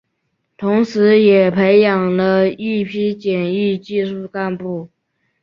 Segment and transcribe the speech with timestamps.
[0.57, 4.89] 同时也培养了一批检疫技术干部。